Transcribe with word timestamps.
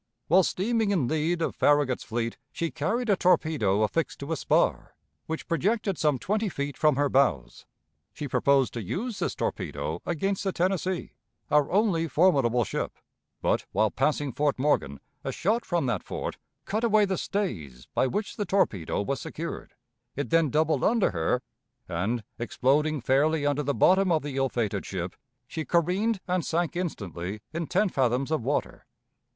While 0.29 0.41
steaming 0.41 0.89
in 0.89 1.07
lead 1.07 1.43
of 1.43 1.55
Farragut's 1.55 2.03
fleet 2.03 2.35
she 2.51 2.71
carried 2.71 3.07
a 3.07 3.15
torpedo 3.15 3.83
affixed 3.83 4.19
to 4.21 4.31
a 4.31 4.35
spar, 4.35 4.95
which 5.27 5.47
projected 5.47 5.99
some 5.99 6.17
twenty 6.17 6.49
feet 6.49 6.75
from 6.75 6.95
her 6.95 7.07
bows; 7.07 7.67
she 8.11 8.27
proposed 8.27 8.73
to 8.73 8.81
use 8.81 9.19
this 9.19 9.35
torpedo 9.35 10.01
against 10.03 10.43
the 10.43 10.51
Tennessee, 10.51 11.11
our 11.51 11.69
only 11.71 12.07
formidable 12.07 12.63
ship; 12.63 12.97
but, 13.43 13.67
while 13.73 13.91
passing 13.91 14.31
Fort 14.31 14.57
Morgan, 14.57 14.99
a 15.23 15.31
shot 15.31 15.63
from 15.65 15.85
that 15.85 16.01
fort 16.01 16.37
cut 16.65 16.83
away 16.83 17.05
the 17.05 17.15
stays 17.15 17.85
by 17.93 18.07
which 18.07 18.37
the 18.37 18.45
torpedo 18.45 19.03
was 19.03 19.21
secured; 19.21 19.75
it 20.15 20.31
then 20.31 20.49
doubled 20.49 20.83
under 20.83 21.11
her, 21.11 21.43
and, 21.87 22.23
exploding 22.39 23.01
fairly 23.01 23.45
under 23.45 23.61
the 23.61 23.75
bottom 23.75 24.11
of 24.11 24.23
the 24.23 24.35
ill 24.35 24.49
fated 24.49 24.83
ship, 24.83 25.15
she 25.47 25.63
careened 25.63 26.19
and 26.27 26.43
sank 26.43 26.75
instantly 26.75 27.39
in 27.53 27.67
ten 27.67 27.87
fathoms 27.87 28.31
of 28.31 28.41
water. 28.41 28.87